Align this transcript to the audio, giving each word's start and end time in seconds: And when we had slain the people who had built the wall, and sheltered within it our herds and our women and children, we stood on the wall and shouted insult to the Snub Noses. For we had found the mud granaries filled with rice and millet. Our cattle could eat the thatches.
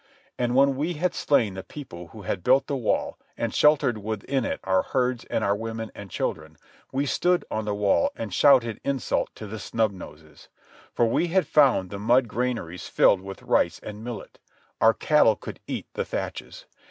And 0.39 0.55
when 0.55 0.77
we 0.77 0.93
had 0.93 1.13
slain 1.13 1.53
the 1.53 1.61
people 1.61 2.07
who 2.07 2.23
had 2.23 2.43
built 2.43 2.65
the 2.65 2.75
wall, 2.75 3.19
and 3.37 3.53
sheltered 3.53 3.99
within 3.99 4.45
it 4.45 4.59
our 4.63 4.81
herds 4.81 5.25
and 5.25 5.43
our 5.43 5.55
women 5.55 5.91
and 5.93 6.09
children, 6.09 6.57
we 6.91 7.05
stood 7.05 7.45
on 7.51 7.65
the 7.65 7.75
wall 7.75 8.11
and 8.15 8.33
shouted 8.33 8.81
insult 8.83 9.29
to 9.35 9.45
the 9.45 9.59
Snub 9.59 9.91
Noses. 9.91 10.49
For 10.95 11.05
we 11.05 11.27
had 11.27 11.45
found 11.45 11.91
the 11.91 11.99
mud 11.99 12.27
granaries 12.27 12.87
filled 12.87 13.21
with 13.21 13.43
rice 13.43 13.79
and 13.83 14.03
millet. 14.03 14.39
Our 14.81 14.95
cattle 14.95 15.35
could 15.35 15.59
eat 15.67 15.85
the 15.93 16.03
thatches. 16.03 16.65